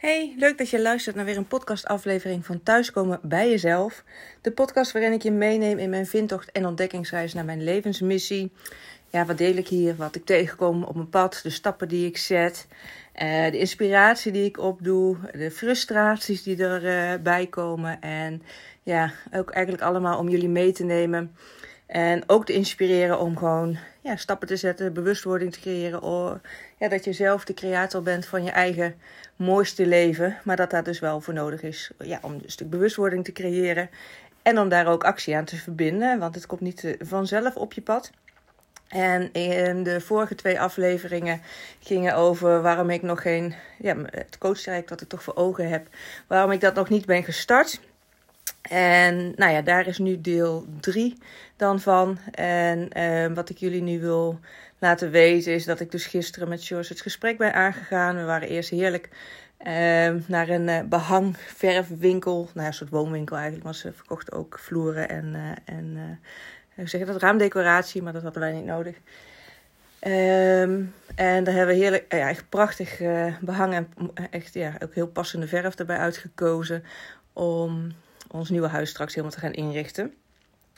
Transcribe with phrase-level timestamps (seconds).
[0.00, 4.04] Hey, leuk dat je luistert naar weer een podcastaflevering van Thuiskomen bij jezelf.
[4.40, 8.52] De podcast waarin ik je meeneem in mijn vindtocht en ontdekkingsreis naar mijn levensmissie.
[9.10, 9.96] Ja, wat deel ik hier?
[9.96, 12.66] Wat ik tegenkom op mijn pad, de stappen die ik zet,
[13.22, 18.00] uh, de inspiratie die ik opdoe, de frustraties die erbij komen.
[18.00, 18.42] En
[18.82, 21.34] ja, ook eigenlijk allemaal om jullie mee te nemen.
[21.90, 26.02] En ook te inspireren om gewoon ja, stappen te zetten, bewustwording te creëren.
[26.02, 26.40] Or,
[26.78, 28.94] ja, dat je zelf de creator bent van je eigen
[29.36, 30.36] mooiste leven.
[30.44, 33.90] Maar dat daar dus wel voor nodig is ja, om een stuk bewustwording te creëren.
[34.42, 36.18] En om daar ook actie aan te verbinden.
[36.18, 38.10] Want het komt niet vanzelf op je pad.
[38.88, 41.40] En in de vorige twee afleveringen
[41.80, 45.88] gingen over waarom ik nog geen, ja, het coachtraject dat ik toch voor ogen heb,
[46.26, 47.80] waarom ik dat nog niet ben gestart.
[48.70, 51.18] En nou ja, daar is nu deel 3
[51.56, 52.18] dan van.
[52.32, 54.40] En uh, wat ik jullie nu wil
[54.78, 58.16] laten weten is dat ik dus gisteren met George het gesprek ben aangegaan.
[58.16, 59.08] We waren eerst heerlijk
[59.66, 59.66] uh,
[60.26, 62.36] naar een uh, behangverfwinkel.
[62.36, 63.64] Nou ja, een soort woonwinkel eigenlijk.
[63.64, 66.18] Maar ze verkochten ook vloeren en, uh, en
[66.74, 68.02] hoe zeg dat, raamdecoratie.
[68.02, 68.96] Maar dat hadden wij niet nodig.
[70.06, 73.00] Um, en daar hebben we heerlijk, ja, echt prachtig
[73.40, 73.88] behang en
[74.30, 76.84] echt ja, ook heel passende verf erbij uitgekozen.
[77.32, 77.92] Om
[78.30, 80.14] ons nieuwe huis straks helemaal te gaan inrichten.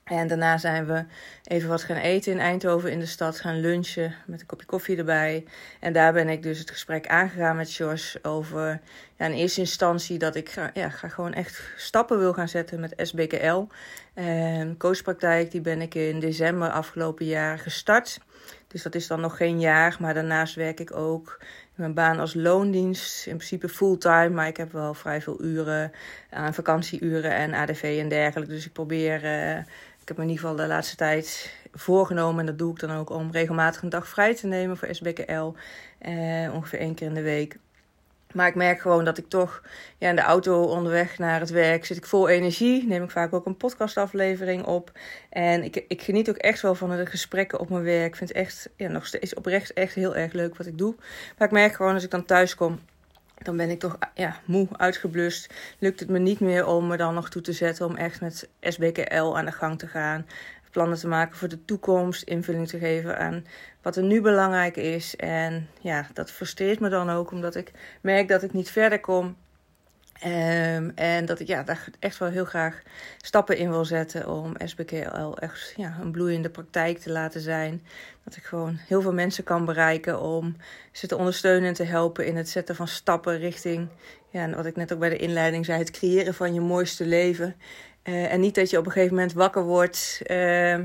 [0.04, 1.04] En daarna zijn we
[1.44, 4.96] even wat gaan eten in Eindhoven in de stad, gaan lunchen met een kopje koffie
[4.96, 5.44] erbij.
[5.80, 8.80] En daar ben ik dus het gesprek aangegaan met Jos over
[9.16, 12.80] ja, in eerste instantie dat ik ga, ja, ga gewoon echt stappen wil gaan zetten
[12.80, 13.66] met SBKL.
[14.14, 18.18] En coachpraktijk die ben ik in december afgelopen jaar gestart.
[18.68, 21.38] Dus dat is dan nog geen jaar, maar daarnaast werk ik ook
[21.74, 23.26] mijn baan als loondienst.
[23.26, 25.92] In principe fulltime, maar ik heb wel vrij veel uren
[26.30, 28.52] aan vakantieuren en ADV en dergelijke.
[28.52, 29.58] Dus ik probeer, uh,
[30.00, 32.90] ik heb me in ieder geval de laatste tijd voorgenomen, en dat doe ik dan
[32.90, 35.52] ook, om regelmatig een dag vrij te nemen voor SBKL.
[36.08, 37.58] Uh, ongeveer één keer in de week.
[38.34, 39.62] Maar ik merk gewoon dat ik toch
[39.98, 42.86] ja, in de auto onderweg naar het werk zit ik vol energie.
[42.86, 44.92] Neem ik vaak ook een podcastaflevering op.
[45.30, 48.06] En ik, ik geniet ook echt wel van de gesprekken op mijn werk.
[48.06, 50.94] Ik vind het echt ja, nog steeds oprecht echt heel erg leuk wat ik doe.
[51.38, 52.80] Maar ik merk gewoon als ik dan thuis kom,
[53.38, 55.54] dan ben ik toch ja, moe, uitgeblust.
[55.78, 58.48] Lukt het me niet meer om me dan nog toe te zetten om echt met
[58.60, 60.26] SBKL aan de gang te gaan
[60.72, 63.44] plannen te maken voor de toekomst, invulling te geven aan
[63.82, 65.16] wat er nu belangrijk is.
[65.16, 69.36] En ja, dat frustreert me dan ook, omdat ik merk dat ik niet verder kom.
[70.26, 72.82] Um, en dat ik ja, daar echt wel heel graag
[73.16, 77.86] stappen in wil zetten om SBKL echt ja, een bloeiende praktijk te laten zijn.
[78.24, 80.56] Dat ik gewoon heel veel mensen kan bereiken om
[80.92, 83.88] ze te ondersteunen en te helpen in het zetten van stappen richting,
[84.30, 87.56] ja, wat ik net ook bij de inleiding zei, het creëren van je mooiste leven.
[88.04, 90.78] Uh, en niet dat je op een gegeven moment wakker wordt, uh,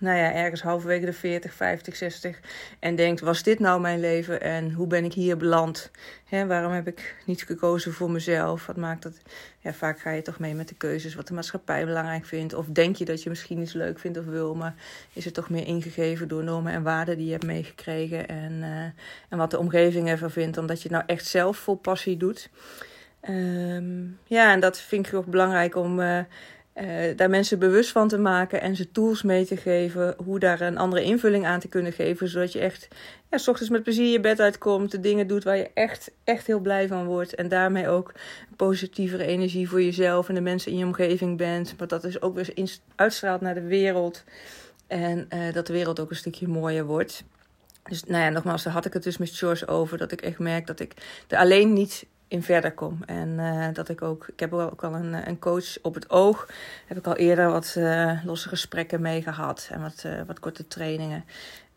[0.00, 2.40] nou ja, ergens halverwege de 40, 50, 60.
[2.78, 5.90] En denkt: was dit nou mijn leven en hoe ben ik hier beland?
[6.24, 8.66] Hè, waarom heb ik niet gekozen voor mezelf?
[8.66, 9.20] Wat maakt dat?
[9.58, 12.54] Ja, vaak ga je toch mee met de keuzes wat de maatschappij belangrijk vindt.
[12.54, 14.74] Of denk je dat je misschien iets leuk vindt of wil, maar
[15.12, 18.28] is het toch meer ingegeven door normen en waarden die je hebt meegekregen.
[18.28, 18.82] En, uh,
[19.28, 22.16] en wat de omgeving ervan vindt, dan dat je het nou echt zelf vol passie
[22.16, 22.50] doet.
[23.28, 26.00] Um, ja, en dat vind ik ook belangrijk om.
[26.00, 26.20] Uh,
[26.80, 30.14] uh, daar mensen bewust van te maken en ze tools mee te geven.
[30.24, 32.28] Hoe daar een andere invulling aan te kunnen geven.
[32.28, 32.88] Zodat je echt
[33.30, 34.90] ja, s ochtends met plezier je bed uitkomt.
[34.90, 37.34] De dingen doet waar je echt, echt heel blij van wordt.
[37.34, 38.12] En daarmee ook
[38.56, 41.74] positievere energie voor jezelf en de mensen in je omgeving bent.
[41.78, 42.54] Maar dat is ook weer
[42.94, 44.24] uitstraalt naar de wereld.
[44.86, 47.24] En uh, dat de wereld ook een stukje mooier wordt.
[47.88, 49.98] Dus nou ja, nogmaals, daar had ik het dus met George over.
[49.98, 50.92] Dat ik echt merk dat ik
[51.28, 52.98] er alleen niet in verder kom.
[53.06, 56.48] En uh, dat ik ook, ik heb ook al een, een coach op het oog.
[56.86, 61.24] Heb ik al eerder wat uh, losse gesprekken mee gehad en wat, wat korte trainingen.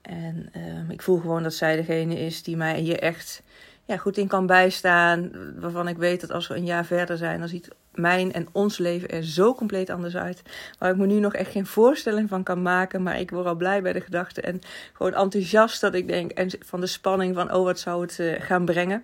[0.01, 3.43] En ehm, ik voel gewoon dat zij degene is die mij hier echt
[3.85, 5.31] ja, goed in kan bijstaan.
[5.59, 8.77] Waarvan ik weet dat als we een jaar verder zijn, dan ziet mijn en ons
[8.77, 10.41] leven er zo compleet anders uit.
[10.79, 13.03] Waar ik me nu nog echt geen voorstelling van kan maken.
[13.03, 14.61] Maar ik word al blij bij de gedachte en
[14.93, 16.31] gewoon enthousiast dat ik denk.
[16.31, 19.03] En van de spanning van, oh, wat zou het gaan brengen.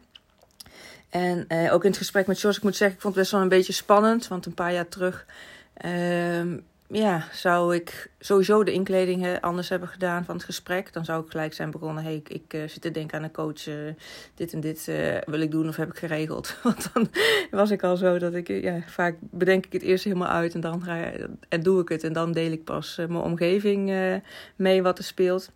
[1.09, 3.35] En uh, ook in het gesprek met Jos, ik moet zeggen, ik vond het best
[3.35, 4.27] wel een beetje spannend.
[4.27, 5.25] Want een paar jaar terug
[5.85, 6.53] uh,
[6.89, 10.93] ja, zou ik sowieso de inkleding anders hebben gedaan van het gesprek.
[10.93, 13.63] Dan zou ik gelijk zijn begonnen, hey, ik, uh, zit te denken aan een coach.
[14.35, 14.85] dit en dit
[15.25, 16.55] wil ik doen of heb ik geregeld.
[16.63, 17.09] Want dan
[17.51, 20.53] was ik al zo dat ik, ja, vaak bedenk ik het eerst helemaal uit.
[20.53, 21.11] En dan ga,
[21.49, 22.03] en doe ik het.
[22.03, 23.93] En dan deel ik pas mijn omgeving
[24.55, 25.51] mee wat er speelt.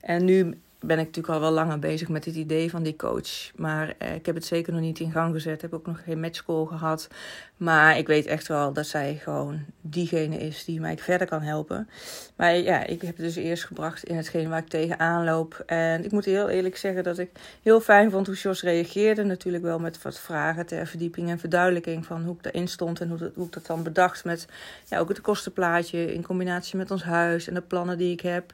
[0.00, 3.50] En nu ben ik natuurlijk al wel langer bezig met het idee van die coach.
[3.56, 5.62] Maar eh, ik heb het zeker nog niet in gang gezet.
[5.62, 7.08] Heb ook nog geen matchcall gehad.
[7.56, 11.88] Maar ik weet echt wel dat zij gewoon diegene is die mij verder kan helpen.
[12.36, 15.62] Maar ja, ik heb het dus eerst gebracht in hetgeen waar ik tegenaan loop.
[15.66, 17.30] En ik moet heel eerlijk zeggen dat ik
[17.62, 19.24] heel fijn vond hoe Jos reageerde.
[19.24, 23.00] Natuurlijk wel met wat vragen ter verdieping en verduidelijking van hoe ik erin stond.
[23.00, 24.46] En hoe, dat, hoe ik dat dan bedacht met
[24.88, 28.52] ja, ook het kostenplaatje in combinatie met ons huis en de plannen die ik heb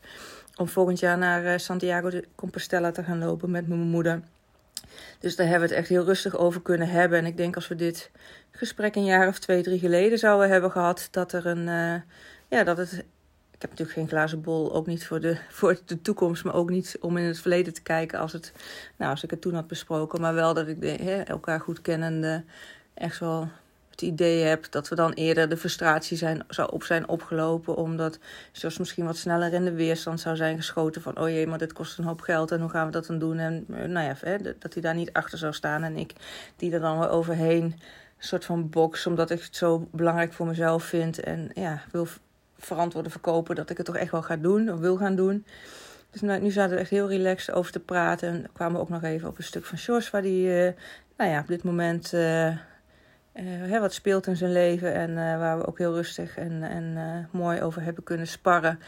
[0.56, 4.22] om volgend jaar naar eh, Santiago de Compostela te gaan lopen met mijn moeder.
[5.18, 7.18] Dus daar hebben we het echt heel rustig over kunnen hebben.
[7.18, 8.10] En ik denk als we dit
[8.50, 11.66] gesprek een jaar of twee, drie geleden zouden hebben gehad, dat er een.
[11.66, 11.94] Uh,
[12.48, 12.92] ja, dat het.
[13.50, 16.70] Ik heb natuurlijk geen glazen bol, ook niet voor de, voor de toekomst, maar ook
[16.70, 18.52] niet om in het verleden te kijken als, het,
[18.96, 20.20] nou, als ik het toen had besproken.
[20.20, 22.44] Maar wel dat ik de, elkaar goed kennende
[22.94, 23.48] echt wel
[23.92, 27.76] het idee heb dat we dan eerder de frustratie zijn, zou op zijn opgelopen.
[27.76, 28.18] Omdat
[28.52, 31.18] zoals misschien wat sneller in de weerstand zou zijn geschoten van...
[31.18, 33.38] oh jee, maar dit kost een hoop geld en hoe gaan we dat dan doen?
[33.38, 36.12] En eh, nou ja, dat hij daar niet achter zou staan en ik
[36.56, 37.64] die er dan weer overheen...
[37.64, 37.74] een
[38.18, 41.20] soort van box, omdat ik het zo belangrijk voor mezelf vind.
[41.20, 42.06] En ja, wil
[42.58, 45.46] verantwoorden verkopen dat ik het toch echt wel ga doen of wil gaan doen.
[46.10, 48.28] Dus nou, nu zaten we echt heel relaxed over te praten.
[48.28, 50.72] En kwamen we ook nog even op een stuk van Sjors, waar die, uh,
[51.16, 52.12] nou ja, op dit moment...
[52.12, 52.56] Uh,
[53.34, 56.84] uh, wat speelt in zijn leven en uh, waar we ook heel rustig en, en
[56.96, 58.78] uh, mooi over hebben kunnen sparren.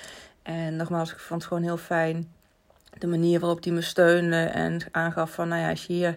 [0.43, 2.33] En nogmaals, ik vond het gewoon heel fijn
[2.99, 6.17] de manier waarop hij me steunde en aangaf van, nou ja, als je hier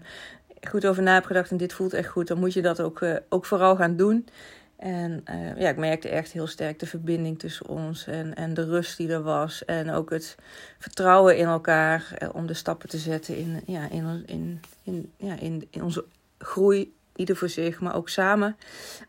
[0.68, 3.06] goed over na hebt gedacht en dit voelt echt goed, dan moet je dat ook,
[3.30, 4.28] ook vooral gaan doen.
[4.76, 5.24] En
[5.58, 9.12] ja, ik merkte echt heel sterk de verbinding tussen ons en, en de rust die
[9.12, 9.66] er was.
[9.66, 10.36] En ook het
[10.80, 15.68] vertrouwen in elkaar om de stappen te zetten in, ja, in, in, in, ja, in,
[15.70, 16.06] in onze
[16.38, 18.58] groei ieder voor zich, maar ook samen.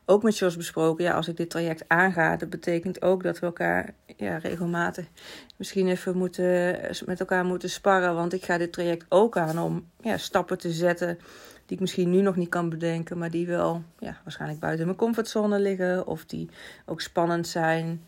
[0.04, 3.46] Ook met Jos besproken, ja, als ik dit traject aanga, dat betekent ook dat we
[3.46, 5.06] elkaar ja, regelmatig
[5.56, 8.14] misschien even moeten, met elkaar moeten sparren.
[8.14, 11.18] Want ik ga dit traject ook aan om ja, stappen te zetten
[11.66, 14.98] die ik misschien nu nog niet kan bedenken, maar die wel ja, waarschijnlijk buiten mijn
[14.98, 16.48] comfortzone liggen of die
[16.86, 18.02] ook spannend zijn.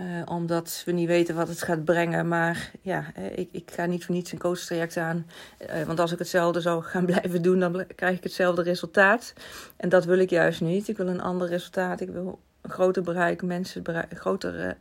[0.00, 2.28] Uh, omdat we niet weten wat het gaat brengen.
[2.28, 5.26] Maar ja, ik, ik ga niet voor niets een coachtraject aan.
[5.60, 9.32] Uh, want als ik hetzelfde zou gaan blijven doen, dan krijg ik hetzelfde resultaat.
[9.76, 10.88] En dat wil ik juist niet.
[10.88, 12.00] Ik wil een ander resultaat.
[12.00, 14.76] Ik wil een groter bereik, mensen bereik, groter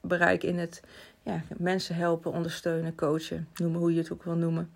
[0.00, 0.82] bereik in het
[1.22, 3.48] ja, mensen helpen, ondersteunen, coachen.
[3.54, 4.70] Noemen hoe je het ook wil noemen.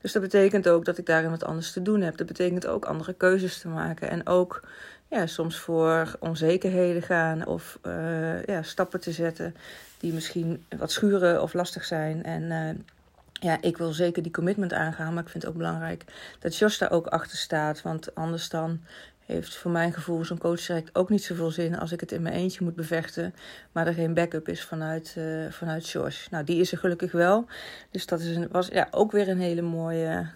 [0.00, 2.16] Dus dat betekent ook dat ik daarin wat anders te doen heb.
[2.16, 4.10] Dat betekent ook andere keuzes te maken.
[4.10, 4.62] En ook
[5.10, 9.54] ja, soms voor onzekerheden gaan of uh, ja, stappen te zetten
[9.98, 12.24] die misschien wat schuren of lastig zijn.
[12.24, 12.84] En uh,
[13.32, 16.04] ja, ik wil zeker die commitment aangaan, maar ik vind het ook belangrijk
[16.38, 17.82] dat Jos daar ook achter staat.
[17.82, 18.80] Want anders dan
[19.26, 22.34] heeft voor mijn gevoel zo'n coachtraject ook niet zoveel zin als ik het in mijn
[22.34, 23.34] eentje moet bevechten,
[23.72, 26.28] maar er geen backup is vanuit, uh, vanuit Jos.
[26.30, 27.46] Nou, die is er gelukkig wel.
[27.90, 30.28] Dus dat is een, was ja, ook weer een hele mooie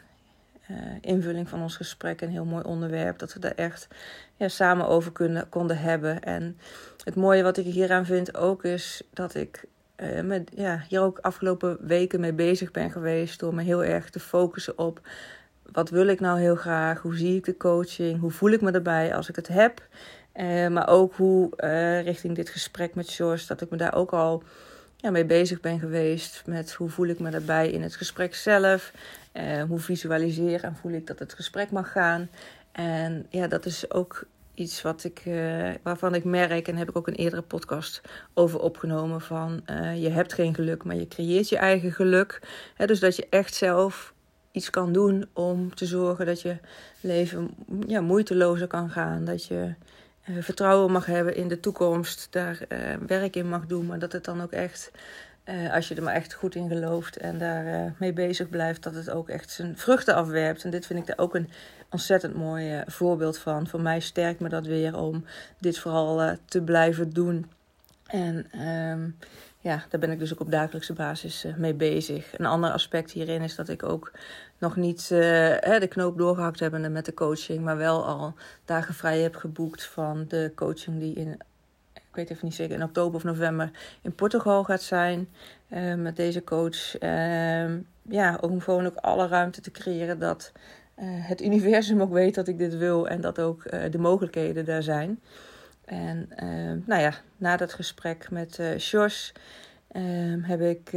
[0.70, 2.20] uh, invulling van ons gesprek.
[2.20, 3.18] Een heel mooi onderwerp.
[3.18, 3.88] Dat we daar echt
[4.36, 6.22] ja, samen over kunnen, konden hebben.
[6.22, 6.58] En
[7.04, 9.64] het mooie wat ik hieraan vind ook is dat ik
[9.96, 13.40] uh, met, ja, hier ook afgelopen weken mee bezig ben geweest.
[13.40, 15.00] Door me heel erg te focussen op
[15.72, 17.02] wat wil ik nou heel graag?
[17.02, 18.20] Hoe zie ik de coaching?
[18.20, 19.88] Hoe voel ik me erbij als ik het heb?
[20.34, 21.50] Uh, maar ook hoe
[22.04, 24.42] richting dit gesprek met George, dat ik me daar ook al
[25.04, 26.42] ja, mee bezig ben geweest.
[26.46, 28.92] Met hoe voel ik me daarbij in het gesprek zelf.
[29.32, 32.28] Uh, hoe visualiseer en voel ik dat het gesprek mag gaan.
[32.72, 34.24] En ja, dat is ook
[34.54, 38.00] iets wat ik, uh, waarvan ik merk, en heb ik ook een eerdere podcast
[38.34, 42.40] over opgenomen, van uh, je hebt geen geluk, maar je creëert je eigen geluk.
[42.76, 44.14] dus dat je echt zelf
[44.52, 46.56] iets kan doen om te zorgen dat je
[47.00, 47.50] leven
[47.86, 49.24] ja, moeitelozer kan gaan.
[49.24, 49.74] Dat je
[50.28, 52.58] uh, vertrouwen mag hebben in de toekomst, daar
[53.06, 54.90] werk in mag doen, maar dat het dan ook echt
[55.44, 58.94] uh, als je er maar echt goed in gelooft en daar mee bezig blijft, dat
[58.94, 60.64] het ook echt zijn vruchten afwerpt.
[60.64, 61.50] En dit vind ik daar ook een
[61.90, 63.66] ontzettend mooi voorbeeld van.
[63.66, 65.24] Voor mij sterkt me dat weer om
[65.58, 67.46] dit vooral te blijven doen.
[68.06, 69.16] En um,
[69.64, 72.38] ja, daar ben ik dus ook op dagelijkse basis mee bezig.
[72.38, 74.12] Een ander aspect hierin is dat ik ook
[74.58, 79.36] nog niet de knoop doorgehakt heb met de coaching, maar wel al dagen vrij heb
[79.36, 81.38] geboekt van de coaching die in
[81.94, 83.70] ik weet even niet zeker, in oktober of november
[84.02, 85.28] in Portugal gaat zijn.
[85.68, 87.02] Uh, met deze coach.
[87.02, 90.52] Uh, ja, om gewoon ook alle ruimte te creëren dat
[91.00, 94.82] het universum ook weet dat ik dit wil en dat ook eh, de mogelijkheden daar
[94.82, 95.20] zijn.
[95.84, 99.32] En ehm, nou ja, na dat gesprek met Jos
[99.88, 100.90] ehm, heb ik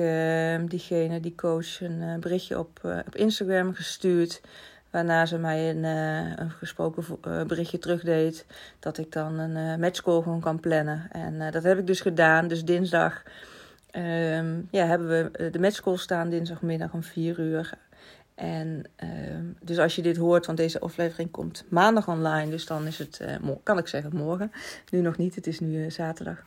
[0.70, 4.42] diegene, die coach, een berichtje op, op Instagram gestuurd.
[4.90, 7.04] Waarna ze mij een, een gesproken
[7.48, 8.46] berichtje terugdeed.
[8.80, 11.08] Dat ik dan een matchcall gewoon kan plannen.
[11.12, 12.48] En dat heb ik dus gedaan.
[12.48, 13.24] Dus dinsdag
[13.92, 17.78] ehm, ja, hebben we de matchcall staan dinsdagmiddag om 4 uur.
[18.38, 22.88] En ehm, dus als je dit hoort, want deze aflevering komt maandag online, dus dan
[22.88, 24.52] is het, uh, kan ik zeggen, morgen.
[24.90, 26.44] Nu nog niet, het is nu uh, zaterdag.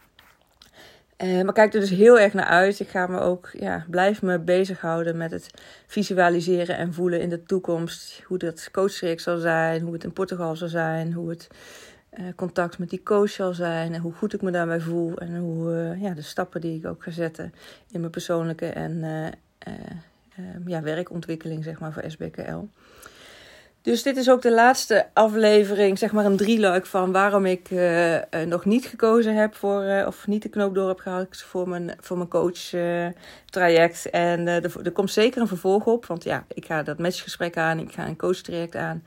[1.25, 2.81] Uh, maar kijk er dus heel erg naar uit.
[2.81, 5.51] Ik ga me ook, ja, blijf me bezighouden met het
[5.87, 8.23] visualiseren en voelen in de toekomst.
[8.27, 11.49] Hoe dat coachtraject zal zijn, hoe het in Portugal zal zijn, hoe het
[12.37, 15.19] contact met die coach zal zijn en hoe goed ik me daarbij voel.
[15.19, 17.55] En hoe, ja, de stappen die ik ook ga zetten
[17.91, 19.05] in mijn persoonlijke en
[20.67, 22.65] ja, werkontwikkeling zeg maar, voor SBKL.
[23.83, 28.17] Dus dit is ook de laatste aflevering, zeg maar een drieluik van waarom ik uh,
[28.47, 31.93] nog niet gekozen heb voor, uh, of niet de knoop door heb gehaald voor mijn,
[32.01, 32.71] voor mijn coach
[33.45, 34.11] traject.
[34.11, 37.79] En er, er komt zeker een vervolg op, want ja, ik ga dat matchgesprek aan,
[37.79, 39.03] ik ga een coach traject aan.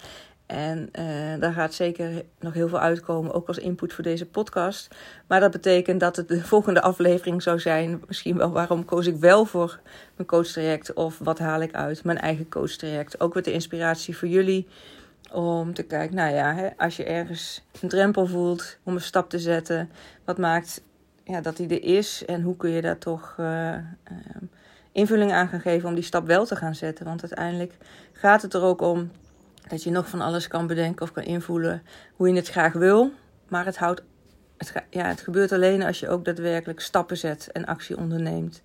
[0.46, 4.96] En uh, daar gaat zeker nog heel veel uitkomen, ook als input voor deze podcast.
[5.28, 8.02] Maar dat betekent dat het de volgende aflevering zou zijn.
[8.08, 9.80] Misschien wel waarom koos ik wel voor
[10.16, 13.20] mijn coachtraject of wat haal ik uit mijn eigen coachtraject.
[13.20, 14.68] Ook met de inspiratie voor jullie
[15.32, 19.30] om te kijken, nou ja, hè, als je ergens een drempel voelt om een stap
[19.30, 19.90] te zetten,
[20.26, 20.82] wat maakt
[21.24, 23.78] ja, dat die er is en hoe kun je daar toch uh, uh,
[24.92, 27.06] invulling aan gaan geven om die stap wel te gaan zetten.
[27.06, 27.78] Want uiteindelijk
[28.14, 29.12] gaat het er ook om
[29.74, 31.84] dat je nog van alles kan bedenken of kan invoelen
[32.16, 33.12] hoe je het graag wil.
[33.48, 34.04] Maar het, houdt,
[34.58, 38.62] het, ja, het gebeurt alleen als je ook daadwerkelijk stappen zet en actie onderneemt.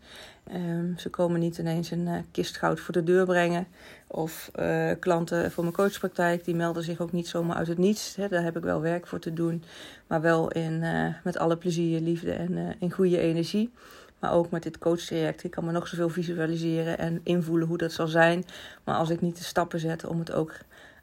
[0.55, 3.67] Um, ze komen niet ineens een uh, kist goud voor de deur brengen.
[4.07, 8.15] Of uh, klanten voor mijn coachpraktijk, die melden zich ook niet zomaar uit het niets.
[8.15, 9.65] Daar heb ik wel werk voor te doen.
[10.07, 13.73] Maar wel in, uh, met alle plezier, liefde en in goede energie.
[14.19, 15.45] Maar ook met dit coachtraject.
[15.45, 18.45] Ik kan me nog zoveel visualiseren en invoelen hoe dat zal zijn.
[18.85, 20.53] Maar als ik niet de stappen zet om het ook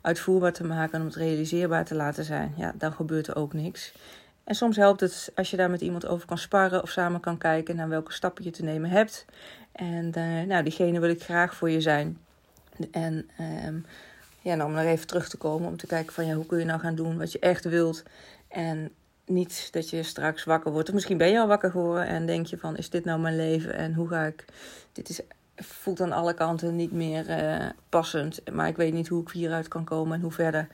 [0.05, 3.53] uitvoerbaar te maken en om het realiseerbaar te laten zijn, ja, dan gebeurt er ook
[3.53, 3.93] niks.
[4.43, 7.37] En soms helpt het als je daar met iemand over kan sparren of samen kan
[7.37, 9.25] kijken naar welke stappen je te nemen hebt.
[9.71, 12.17] En uh, nou, diegene wil ik graag voor je zijn.
[12.91, 13.29] En
[13.65, 13.85] um,
[14.41, 16.59] ja, nou, om nog even terug te komen om te kijken van ja, hoe kun
[16.59, 18.03] je nou gaan doen wat je echt wilt.
[18.47, 18.91] En
[19.25, 20.87] niet dat je straks wakker wordt.
[20.87, 23.35] Of misschien ben je al wakker geworden en denk je van is dit nou mijn
[23.35, 24.45] leven en hoe ga ik.
[24.91, 25.21] Dit is
[25.55, 28.51] voelt aan alle kanten niet meer uh, passend.
[28.51, 30.67] Maar ik weet niet hoe ik hieruit kan komen en hoe verder.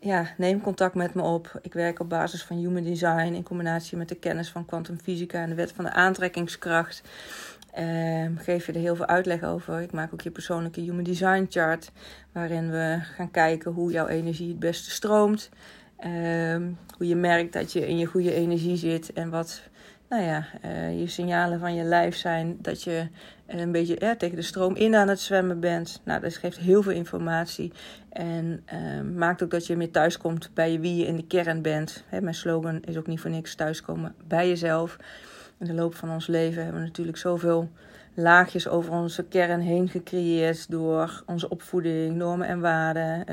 [0.00, 1.58] Ja, neem contact met me op.
[1.62, 5.48] Ik werk op basis van human design in combinatie met de kennis van kwantumfysica en
[5.48, 7.02] de wet van de aantrekkingskracht.
[7.78, 9.80] Uh, geef je er heel veel uitleg over.
[9.80, 11.92] Ik maak ook je persoonlijke human design chart,
[12.32, 15.48] waarin we gaan kijken hoe jouw energie het beste stroomt.
[16.06, 16.56] Uh,
[16.96, 19.62] hoe je merkt dat je in je goede energie zit en wat
[20.10, 23.08] nou ja, uh, je signalen van je lijf zijn dat je
[23.46, 26.00] een beetje ja, tegen de stroom in aan het zwemmen bent.
[26.04, 27.72] Nou, dat geeft heel veel informatie
[28.08, 32.04] en uh, maakt ook dat je meer thuiskomt bij wie je in de kern bent.
[32.06, 34.96] Hè, mijn slogan is ook niet voor niks thuiskomen bij jezelf.
[35.58, 37.68] In de loop van ons leven hebben we natuurlijk zoveel
[38.14, 43.24] laagjes over onze kern heen gecreëerd door onze opvoeding, normen en waarden,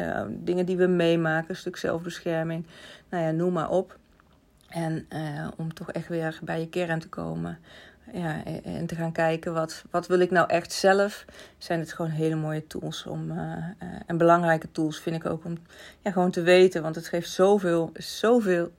[0.43, 2.65] dingen die we meemaken, een stuk zelfbescherming,
[3.10, 3.98] nou ja, noem maar op.
[4.70, 7.60] En uh, om toch echt weer bij je kern te komen.
[8.14, 11.26] Ja, en te gaan kijken wat, wat wil ik nou echt zelf.
[11.58, 13.32] Zijn het gewoon hele mooie tools om.
[13.32, 13.66] Uh,
[14.06, 15.58] en belangrijke tools vind ik ook om
[16.02, 16.82] ja, gewoon te weten.
[16.82, 18.72] Want het geeft zoveel, zoveel,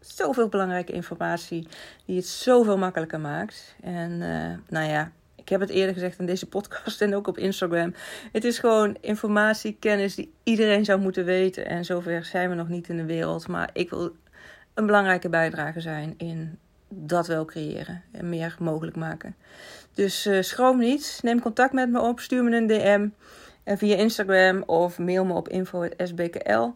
[0.00, 1.68] zoveel belangrijke informatie.
[2.04, 3.74] Die het zoveel makkelijker maakt.
[3.80, 4.18] En
[4.68, 5.12] nou ja,
[5.42, 7.94] ik heb het eerder gezegd in deze podcast en ook op Instagram.
[8.32, 11.66] Het is gewoon informatie, kennis die iedereen zou moeten weten.
[11.66, 13.48] En zover zijn we nog niet in de wereld.
[13.48, 14.12] Maar ik wil
[14.74, 19.36] een belangrijke bijdrage zijn in dat wel creëren en meer mogelijk maken.
[19.94, 23.08] Dus uh, schroom niet, neem contact met me op, stuur me een DM
[23.64, 26.70] via Instagram of mail me op info.sbkl.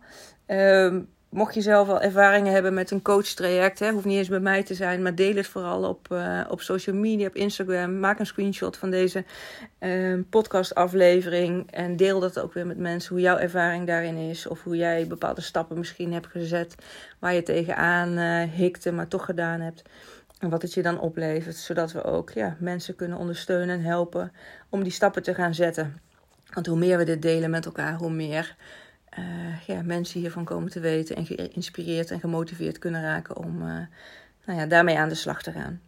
[1.28, 4.62] mocht je zelf al ervaringen hebben met een coachtraject, hè, hoeft niet eens bij mij
[4.62, 8.00] te zijn, maar deel het vooral op, uh, op social media, op Instagram.
[8.00, 9.25] Maak een screenshot van deze
[9.80, 14.62] uh, podcastaflevering en deel dat ook weer met mensen hoe jouw ervaring daarin is of
[14.62, 16.75] hoe jij bepaalde stappen misschien hebt gezet
[17.18, 19.83] waar je tegenaan uh, hikte, maar toch gedaan hebt.
[20.38, 24.33] En wat het je dan oplevert, zodat we ook ja, mensen kunnen ondersteunen en helpen
[24.68, 26.00] om die stappen te gaan zetten.
[26.52, 28.56] Want hoe meer we dit delen met elkaar, hoe meer
[29.18, 33.78] uh, ja, mensen hiervan komen te weten en geïnspireerd en gemotiveerd kunnen raken om uh,
[34.44, 35.80] nou ja, daarmee aan de slag te gaan.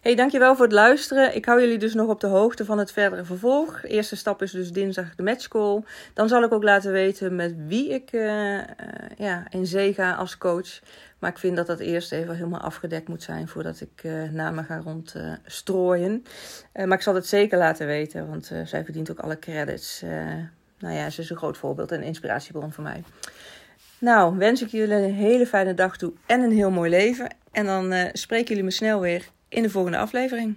[0.00, 1.34] Hey, dankjewel voor het luisteren.
[1.34, 3.84] Ik hou jullie dus nog op de hoogte van het verdere vervolg.
[3.84, 5.82] Eerste stap is dus dinsdag de matchcall.
[6.14, 8.60] Dan zal ik ook laten weten met wie ik uh,
[9.16, 10.80] ja, in zee ga als coach.
[11.18, 14.64] Maar ik vind dat dat eerst even helemaal afgedekt moet zijn voordat ik uh, namen
[14.64, 16.24] ga rondstrooien.
[16.72, 20.02] maar ik zal het zeker laten weten, want zij verdient ook alle credits
[20.86, 23.02] nou ja, ze is een groot voorbeeld en inspiratiebron voor mij.
[23.98, 27.34] Nou, wens ik jullie een hele fijne dag toe en een heel mooi leven.
[27.52, 30.56] En dan uh, spreken jullie me snel weer in de volgende aflevering.